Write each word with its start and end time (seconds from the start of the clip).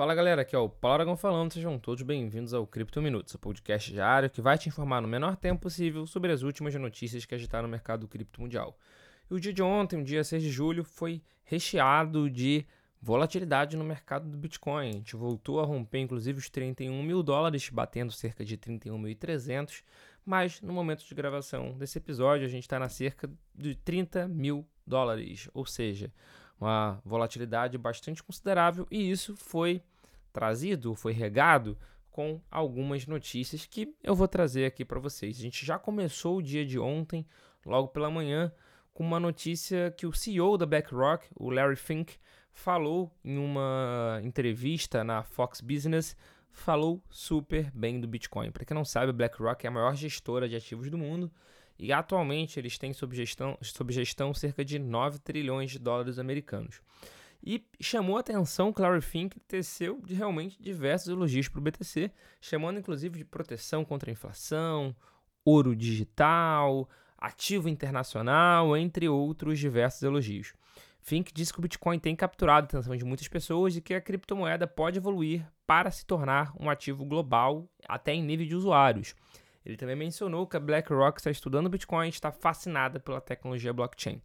Fala 0.00 0.14
galera, 0.14 0.40
aqui 0.40 0.56
é 0.56 0.58
o 0.58 0.66
Paulo 0.66 0.94
Aragão 0.94 1.14
falando, 1.14 1.52
sejam 1.52 1.78
todos 1.78 2.02
bem-vindos 2.02 2.54
ao 2.54 2.66
Cripto 2.66 3.02
Minutos, 3.02 3.34
o 3.34 3.38
podcast 3.38 3.92
diário 3.92 4.30
que 4.30 4.40
vai 4.40 4.56
te 4.56 4.66
informar 4.66 5.02
no 5.02 5.06
menor 5.06 5.36
tempo 5.36 5.60
possível 5.60 6.06
sobre 6.06 6.32
as 6.32 6.40
últimas 6.40 6.74
notícias 6.76 7.26
que 7.26 7.34
agitaram 7.34 7.68
o 7.68 7.70
mercado 7.70 8.08
cripto 8.08 8.40
mundial. 8.40 8.78
E 9.30 9.34
o 9.34 9.38
dia 9.38 9.52
de 9.52 9.62
ontem, 9.62 10.00
o 10.00 10.02
dia 10.02 10.24
6 10.24 10.42
de 10.42 10.48
julho, 10.48 10.84
foi 10.84 11.20
recheado 11.44 12.30
de 12.30 12.64
volatilidade 12.98 13.76
no 13.76 13.84
mercado 13.84 14.26
do 14.26 14.38
Bitcoin. 14.38 14.88
A 14.88 14.92
gente 14.92 15.14
voltou 15.16 15.60
a 15.60 15.66
romper 15.66 15.98
inclusive 15.98 16.38
os 16.38 16.48
31 16.48 17.02
mil 17.02 17.22
dólares, 17.22 17.68
batendo 17.68 18.10
cerca 18.10 18.42
de 18.42 18.56
31.300, 18.56 19.82
mas 20.24 20.62
no 20.62 20.72
momento 20.72 21.04
de 21.04 21.14
gravação 21.14 21.76
desse 21.76 21.98
episódio 21.98 22.46
a 22.46 22.50
gente 22.50 22.62
está 22.62 22.78
na 22.78 22.88
cerca 22.88 23.30
de 23.54 23.74
30 23.74 24.26
mil 24.28 24.66
dólares, 24.86 25.50
ou 25.52 25.66
seja, 25.66 26.10
uma 26.60 27.00
volatilidade 27.04 27.78
bastante 27.78 28.22
considerável 28.22 28.86
e 28.90 29.10
isso 29.10 29.34
foi 29.34 29.82
trazido, 30.32 30.94
foi 30.94 31.12
regado 31.12 31.76
com 32.10 32.40
algumas 32.50 33.06
notícias 33.06 33.64
que 33.66 33.94
eu 34.02 34.14
vou 34.14 34.28
trazer 34.28 34.66
aqui 34.66 34.84
para 34.84 35.00
vocês. 35.00 35.38
A 35.38 35.40
gente 35.40 35.64
já 35.64 35.78
começou 35.78 36.38
o 36.38 36.42
dia 36.42 36.66
de 36.66 36.78
ontem, 36.78 37.26
logo 37.64 37.88
pela 37.88 38.10
manhã, 38.10 38.52
com 38.92 39.04
uma 39.04 39.20
notícia 39.20 39.90
que 39.96 40.06
o 40.06 40.12
CEO 40.12 40.58
da 40.58 40.66
BlackRock, 40.66 41.26
o 41.34 41.50
Larry 41.50 41.76
Fink, 41.76 42.18
falou 42.52 43.10
em 43.24 43.38
uma 43.38 44.20
entrevista 44.22 45.02
na 45.02 45.22
Fox 45.22 45.60
Business, 45.60 46.16
falou 46.50 47.02
super 47.08 47.70
bem 47.72 48.00
do 48.00 48.08
Bitcoin. 48.08 48.50
Para 48.50 48.64
quem 48.64 48.74
não 48.74 48.84
sabe, 48.84 49.10
a 49.10 49.12
BlackRock 49.12 49.64
é 49.64 49.68
a 49.68 49.72
maior 49.72 49.94
gestora 49.94 50.48
de 50.48 50.56
ativos 50.56 50.90
do 50.90 50.98
mundo 50.98 51.30
e 51.80 51.92
atualmente 51.92 52.60
eles 52.60 52.76
têm 52.76 52.92
sob 52.92 53.16
gestão, 53.16 53.56
sob 53.62 53.92
gestão 53.92 54.34
cerca 54.34 54.62
de 54.62 54.78
9 54.78 55.18
trilhões 55.20 55.70
de 55.70 55.78
dólares 55.78 56.18
americanos. 56.18 56.82
E 57.42 57.64
chamou 57.80 58.18
a 58.18 58.20
atenção 58.20 58.70
Clary 58.70 59.00
Fink 59.00 59.40
teceu 59.40 59.98
de 60.04 60.12
realmente 60.12 60.60
diversos 60.60 61.08
elogios 61.08 61.48
para 61.48 61.58
o 61.58 61.62
BTC, 61.62 62.12
chamando 62.38 62.78
inclusive 62.78 63.18
de 63.18 63.24
proteção 63.24 63.82
contra 63.82 64.10
a 64.10 64.12
inflação, 64.12 64.94
ouro 65.42 65.74
digital, 65.74 66.86
ativo 67.16 67.66
internacional, 67.66 68.76
entre 68.76 69.08
outros 69.08 69.58
diversos 69.58 70.02
elogios. 70.02 70.52
Fink 71.00 71.32
disse 71.32 71.50
que 71.50 71.58
o 71.58 71.62
Bitcoin 71.62 71.98
tem 71.98 72.14
capturado 72.14 72.66
a 72.66 72.68
atenção 72.68 72.94
de 72.94 73.06
muitas 73.06 73.26
pessoas 73.26 73.74
e 73.74 73.80
que 73.80 73.94
a 73.94 74.02
criptomoeda 74.02 74.66
pode 74.66 74.98
evoluir 74.98 75.46
para 75.66 75.90
se 75.90 76.04
tornar 76.04 76.52
um 76.60 76.68
ativo 76.68 77.06
global, 77.06 77.66
até 77.88 78.12
em 78.12 78.22
nível 78.22 78.46
de 78.46 78.54
usuários. 78.54 79.14
Ele 79.64 79.76
também 79.76 79.96
mencionou 79.96 80.46
que 80.46 80.56
a 80.56 80.60
BlackRock 80.60 81.20
está 81.20 81.30
estudando 81.30 81.68
Bitcoin 81.68 82.06
e 82.06 82.10
está 82.10 82.32
fascinada 82.32 82.98
pela 82.98 83.20
tecnologia 83.20 83.72
blockchain. 83.72 84.20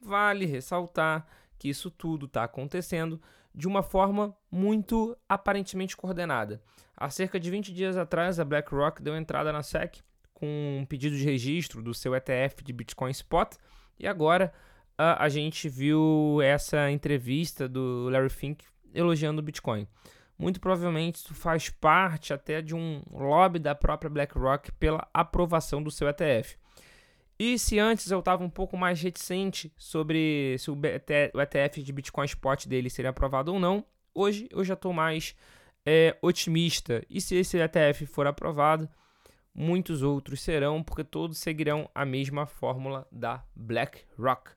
Vale 0.00 0.44
ressaltar 0.44 1.26
que 1.58 1.68
isso 1.68 1.90
tudo 1.90 2.26
está 2.26 2.44
acontecendo 2.44 3.20
de 3.54 3.66
uma 3.66 3.82
forma 3.82 4.36
muito 4.50 5.16
aparentemente 5.28 5.96
coordenada. 5.96 6.62
Há 6.96 7.08
cerca 7.08 7.40
de 7.40 7.50
20 7.50 7.72
dias 7.72 7.96
atrás, 7.96 8.38
a 8.38 8.44
BlackRock 8.44 9.02
deu 9.02 9.16
entrada 9.16 9.52
na 9.52 9.62
SEC 9.62 10.02
com 10.34 10.78
um 10.80 10.84
pedido 10.84 11.16
de 11.16 11.24
registro 11.24 11.82
do 11.82 11.94
seu 11.94 12.14
ETF 12.14 12.62
de 12.62 12.72
Bitcoin 12.72 13.10
Spot 13.10 13.56
e 13.98 14.06
agora 14.06 14.52
a, 14.98 15.24
a 15.24 15.28
gente 15.30 15.68
viu 15.68 16.40
essa 16.42 16.90
entrevista 16.90 17.66
do 17.66 18.08
Larry 18.10 18.28
Fink 18.28 18.64
elogiando 18.94 19.40
o 19.40 19.44
Bitcoin. 19.44 19.86
Muito 20.38 20.60
provavelmente 20.60 21.16
isso 21.16 21.34
faz 21.34 21.70
parte 21.70 22.32
até 22.32 22.60
de 22.60 22.74
um 22.74 23.02
lobby 23.10 23.58
da 23.58 23.74
própria 23.74 24.10
BlackRock 24.10 24.70
pela 24.72 25.08
aprovação 25.12 25.82
do 25.82 25.90
seu 25.90 26.08
ETF. 26.08 26.56
E 27.38 27.58
se 27.58 27.78
antes 27.78 28.10
eu 28.10 28.18
estava 28.18 28.42
um 28.42 28.50
pouco 28.50 28.76
mais 28.76 29.00
reticente 29.00 29.72
sobre 29.76 30.56
se 30.58 30.70
o, 30.70 30.78
ETF 31.42 31.82
de 31.82 31.92
Bitcoin 31.92 32.24
Spot 32.24 32.66
dele 32.66 32.88
seria 32.88 33.10
aprovado 33.10 33.52
ou 33.52 33.60
não, 33.60 33.84
hoje 34.14 34.48
eu 34.50 34.64
já 34.64 34.74
estou 34.74 34.92
mais 34.92 35.34
é, 35.84 36.16
otimista. 36.22 37.02
E 37.10 37.20
se 37.20 37.34
esse 37.34 37.58
ETF 37.58 38.06
for 38.06 38.26
aprovado, 38.26 38.88
muitos 39.54 40.02
outros 40.02 40.40
serão, 40.40 40.82
porque 40.82 41.04
todos 41.04 41.38
seguirão 41.38 41.90
a 41.94 42.04
mesma 42.04 42.46
fórmula 42.46 43.06
da 43.12 43.44
BlackRock. 43.54 44.50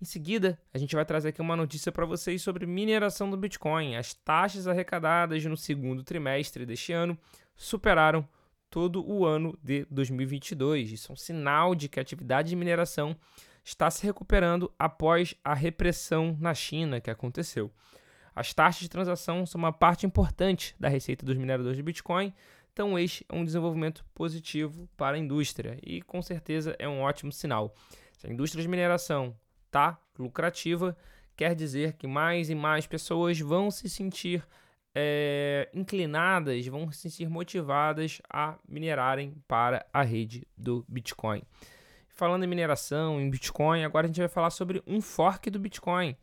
Em 0.00 0.04
seguida, 0.06 0.58
a 0.72 0.78
gente 0.78 0.96
vai 0.96 1.04
trazer 1.04 1.28
aqui 1.28 1.42
uma 1.42 1.54
notícia 1.54 1.92
para 1.92 2.06
vocês 2.06 2.40
sobre 2.40 2.64
mineração 2.64 3.30
do 3.30 3.36
Bitcoin. 3.36 3.96
As 3.96 4.14
taxas 4.14 4.66
arrecadadas 4.66 5.44
no 5.44 5.58
segundo 5.58 6.02
trimestre 6.02 6.64
deste 6.64 6.90
ano 6.90 7.18
superaram 7.54 8.26
todo 8.70 9.06
o 9.06 9.26
ano 9.26 9.58
de 9.62 9.86
2022. 9.90 10.90
Isso 10.92 11.10
é 11.10 11.12
um 11.12 11.16
sinal 11.16 11.74
de 11.74 11.86
que 11.86 12.00
a 12.00 12.02
atividade 12.02 12.48
de 12.48 12.56
mineração 12.56 13.14
está 13.62 13.90
se 13.90 14.02
recuperando 14.06 14.72
após 14.78 15.34
a 15.44 15.52
repressão 15.52 16.34
na 16.40 16.54
China 16.54 16.98
que 16.98 17.10
aconteceu. 17.10 17.70
As 18.34 18.54
taxas 18.54 18.80
de 18.80 18.88
transação 18.88 19.44
são 19.44 19.58
uma 19.58 19.72
parte 19.72 20.06
importante 20.06 20.74
da 20.80 20.88
receita 20.88 21.26
dos 21.26 21.36
mineradores 21.36 21.76
de 21.76 21.82
Bitcoin, 21.82 22.32
então 22.72 22.98
este 22.98 23.26
é 23.28 23.34
um 23.34 23.44
desenvolvimento 23.44 24.02
positivo 24.14 24.88
para 24.96 25.18
a 25.18 25.20
indústria 25.20 25.78
e 25.82 26.00
com 26.00 26.22
certeza 26.22 26.74
é 26.78 26.88
um 26.88 27.02
ótimo 27.02 27.30
sinal. 27.30 27.74
Se 28.16 28.26
a 28.26 28.30
indústria 28.30 28.62
de 28.62 28.68
mineração 28.68 29.36
tá 29.70 29.98
lucrativa, 30.18 30.96
quer 31.36 31.54
dizer 31.54 31.94
que 31.94 32.06
mais 32.06 32.50
e 32.50 32.54
mais 32.54 32.86
pessoas 32.86 33.38
vão 33.40 33.70
se 33.70 33.88
sentir 33.88 34.46
é, 34.94 35.68
inclinadas, 35.72 36.66
vão 36.66 36.90
se 36.90 37.10
sentir 37.10 37.28
motivadas 37.28 38.20
a 38.28 38.56
minerarem 38.68 39.34
para 39.46 39.86
a 39.92 40.02
rede 40.02 40.46
do 40.56 40.84
Bitcoin. 40.88 41.42
Falando 42.08 42.44
em 42.44 42.48
mineração, 42.48 43.20
em 43.20 43.30
Bitcoin, 43.30 43.84
agora 43.84 44.06
a 44.06 44.08
gente 44.08 44.20
vai 44.20 44.28
falar 44.28 44.50
sobre 44.50 44.82
um 44.86 45.00
fork 45.00 45.48
do 45.48 45.58
Bitcoin. 45.58 46.16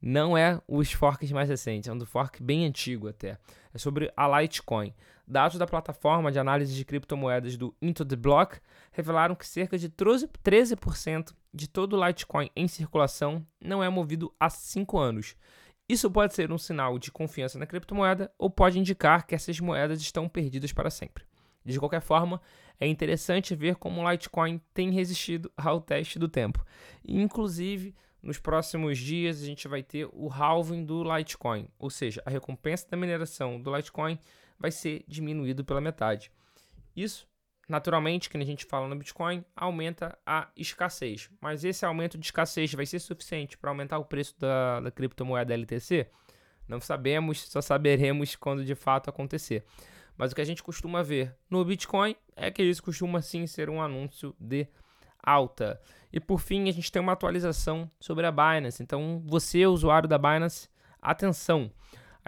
Não 0.00 0.36
é 0.36 0.58
os 0.66 0.92
forks 0.92 1.30
mais 1.30 1.48
recentes, 1.50 1.88
é 1.88 1.92
um 1.92 1.98
do 1.98 2.06
fork 2.06 2.42
bem 2.42 2.64
antigo 2.64 3.08
até. 3.08 3.36
É 3.74 3.78
sobre 3.78 4.10
a 4.16 4.40
Litecoin. 4.40 4.94
Dados 5.26 5.58
da 5.58 5.66
plataforma 5.66 6.32
de 6.32 6.38
análise 6.38 6.74
de 6.74 6.84
criptomoedas 6.84 7.56
do 7.56 7.74
Into 7.82 8.04
the 8.04 8.16
Block 8.16 8.58
revelaram 8.90 9.34
que 9.34 9.46
cerca 9.46 9.76
de 9.78 9.88
13% 9.88 11.34
de 11.52 11.68
todo 11.68 11.96
o 11.96 12.06
Litecoin 12.06 12.50
em 12.54 12.68
circulação 12.68 13.46
não 13.60 13.82
é 13.82 13.88
movido 13.88 14.32
há 14.38 14.48
5 14.48 14.98
anos. 14.98 15.36
Isso 15.88 16.10
pode 16.10 16.34
ser 16.34 16.52
um 16.52 16.58
sinal 16.58 16.98
de 16.98 17.10
confiança 17.10 17.58
na 17.58 17.66
criptomoeda 17.66 18.32
ou 18.38 18.48
pode 18.48 18.78
indicar 18.78 19.26
que 19.26 19.34
essas 19.34 19.58
moedas 19.58 20.00
estão 20.00 20.28
perdidas 20.28 20.72
para 20.72 20.90
sempre. 20.90 21.24
De 21.64 21.78
qualquer 21.78 22.00
forma, 22.00 22.40
é 22.78 22.86
interessante 22.86 23.54
ver 23.54 23.76
como 23.76 24.00
o 24.00 24.10
Litecoin 24.10 24.60
tem 24.72 24.90
resistido 24.90 25.50
ao 25.56 25.80
teste 25.80 26.18
do 26.18 26.28
tempo. 26.28 26.64
inclusive, 27.06 27.94
nos 28.22 28.38
próximos 28.38 28.98
dias 28.98 29.42
a 29.42 29.46
gente 29.46 29.66
vai 29.66 29.82
ter 29.82 30.08
o 30.12 30.28
halving 30.28 30.84
do 30.84 31.02
Litecoin, 31.02 31.68
ou 31.78 31.90
seja, 31.90 32.22
a 32.24 32.30
recompensa 32.30 32.86
da 32.88 32.96
mineração 32.96 33.60
do 33.60 33.74
Litecoin 33.74 34.18
vai 34.58 34.70
ser 34.70 35.04
diminuído 35.08 35.64
pela 35.64 35.80
metade. 35.80 36.30
Isso, 36.94 37.26
naturalmente, 37.70 38.28
que 38.28 38.36
a 38.36 38.44
gente 38.44 38.64
fala 38.64 38.88
no 38.88 38.96
Bitcoin, 38.96 39.44
aumenta 39.54 40.18
a 40.26 40.48
escassez. 40.56 41.30
Mas 41.40 41.64
esse 41.64 41.84
aumento 41.84 42.18
de 42.18 42.26
escassez 42.26 42.74
vai 42.74 42.84
ser 42.84 42.98
suficiente 42.98 43.56
para 43.56 43.70
aumentar 43.70 43.98
o 43.98 44.04
preço 44.04 44.38
da, 44.38 44.80
da 44.80 44.90
criptomoeda 44.90 45.54
LTC? 45.54 46.08
Não 46.66 46.80
sabemos, 46.80 47.48
só 47.48 47.60
saberemos 47.60 48.36
quando 48.36 48.64
de 48.64 48.74
fato 48.74 49.08
acontecer. 49.08 49.64
Mas 50.16 50.32
o 50.32 50.34
que 50.34 50.40
a 50.40 50.44
gente 50.44 50.62
costuma 50.62 51.02
ver 51.02 51.34
no 51.48 51.64
Bitcoin 51.64 52.14
é 52.36 52.50
que 52.50 52.62
isso 52.62 52.82
costuma 52.82 53.22
sim 53.22 53.46
ser 53.46 53.70
um 53.70 53.80
anúncio 53.80 54.34
de 54.38 54.68
alta. 55.22 55.80
E 56.12 56.18
por 56.18 56.40
fim, 56.40 56.68
a 56.68 56.72
gente 56.72 56.90
tem 56.90 57.00
uma 57.00 57.12
atualização 57.12 57.90
sobre 57.98 58.26
a 58.26 58.32
Binance. 58.32 58.82
Então, 58.82 59.22
você, 59.26 59.66
usuário 59.66 60.08
da 60.08 60.18
Binance, 60.18 60.68
atenção. 61.00 61.70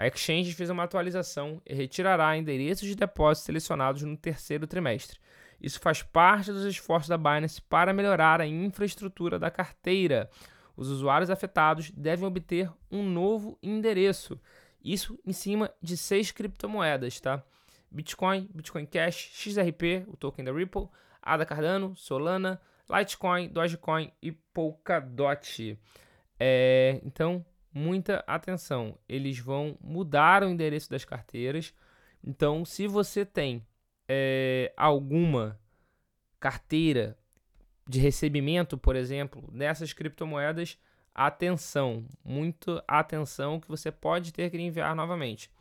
A 0.03 0.07
Exchange 0.07 0.51
fez 0.53 0.69
uma 0.69 0.83
atualização 0.83 1.61
e 1.65 1.73
retirará 1.73 2.35
endereços 2.35 2.85
de 2.85 2.93
depósitos 2.93 3.45
selecionados 3.45 4.01
no 4.01 4.17
terceiro 4.17 4.67
trimestre. 4.67 5.17
Isso 5.61 5.79
faz 5.79 6.03
parte 6.03 6.51
dos 6.51 6.65
esforços 6.65 7.07
da 7.07 7.17
Binance 7.17 7.61
para 7.61 7.93
melhorar 7.93 8.41
a 8.41 8.45
infraestrutura 8.45 9.39
da 9.39 9.49
carteira. 9.49 10.29
Os 10.75 10.89
usuários 10.89 11.29
afetados 11.29 11.89
devem 11.91 12.25
obter 12.25 12.69
um 12.91 13.01
novo 13.01 13.57
endereço. 13.63 14.37
Isso 14.83 15.17
em 15.25 15.31
cima 15.31 15.71
de 15.81 15.95
seis 15.95 16.31
criptomoedas, 16.31 17.21
tá? 17.21 17.41
Bitcoin, 17.89 18.49
Bitcoin 18.53 18.85
Cash, 18.85 19.31
XRP, 19.33 20.03
o 20.09 20.17
token 20.17 20.43
da 20.43 20.51
Ripple, 20.51 20.89
ADA 21.21 21.45
Cardano, 21.45 21.95
Solana, 21.95 22.59
Litecoin, 22.89 23.47
Dogecoin 23.47 24.11
e 24.21 24.33
Polkadot. 24.33 25.79
É, 26.37 26.99
então, 27.05 27.45
muita 27.73 28.23
atenção. 28.27 28.97
Eles 29.07 29.39
vão 29.39 29.77
mudar 29.81 30.43
o 30.43 30.49
endereço 30.49 30.89
das 30.89 31.03
carteiras. 31.03 31.73
Então, 32.23 32.63
se 32.63 32.87
você 32.87 33.25
tem 33.25 33.65
é, 34.07 34.73
alguma 34.77 35.59
carteira 36.39 37.17
de 37.87 37.99
recebimento, 37.99 38.77
por 38.77 38.95
exemplo, 38.95 39.49
nessas 39.51 39.91
criptomoedas, 39.93 40.77
atenção, 41.13 42.05
muito 42.23 42.81
atenção 42.87 43.59
que 43.59 43.67
você 43.67 43.91
pode 43.91 44.31
ter 44.31 44.49
que 44.49 44.57
enviar 44.57 44.95
novamente. 44.95 45.51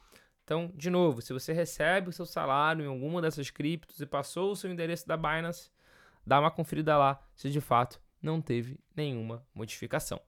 Então, 0.44 0.72
de 0.74 0.90
novo, 0.90 1.22
se 1.22 1.32
você 1.32 1.52
recebe 1.52 2.08
o 2.08 2.12
seu 2.12 2.26
salário 2.26 2.84
em 2.84 2.88
alguma 2.88 3.22
dessas 3.22 3.50
criptos 3.50 4.00
e 4.00 4.06
passou 4.06 4.52
o 4.52 4.56
seu 4.56 4.70
endereço 4.70 5.06
da 5.06 5.16
Binance, 5.16 5.70
dá 6.26 6.40
uma 6.40 6.50
conferida 6.50 6.96
lá 6.96 7.22
se 7.34 7.50
de 7.50 7.60
fato 7.60 8.00
não 8.20 8.40
teve 8.40 8.78
nenhuma 8.94 9.44
modificação. 9.54 10.20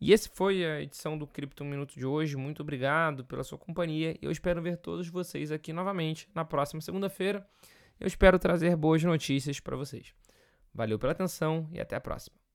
E 0.00 0.12
esse 0.12 0.28
foi 0.28 0.64
a 0.64 0.80
edição 0.80 1.18
do 1.18 1.26
Cripto 1.26 1.64
Minuto 1.64 1.94
de 1.94 2.06
hoje. 2.06 2.36
Muito 2.36 2.62
obrigado 2.62 3.24
pela 3.24 3.42
sua 3.42 3.58
companhia. 3.58 4.16
Eu 4.22 4.30
espero 4.30 4.62
ver 4.62 4.76
todos 4.76 5.08
vocês 5.08 5.50
aqui 5.50 5.72
novamente 5.72 6.28
na 6.34 6.44
próxima 6.44 6.80
segunda-feira. 6.80 7.46
Eu 7.98 8.06
espero 8.06 8.38
trazer 8.38 8.76
boas 8.76 9.02
notícias 9.02 9.58
para 9.58 9.76
vocês. 9.76 10.14
Valeu 10.72 10.98
pela 10.98 11.12
atenção 11.12 11.68
e 11.72 11.80
até 11.80 11.96
a 11.96 12.00
próxima. 12.00 12.47